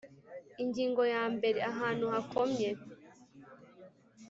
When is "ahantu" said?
1.71-2.05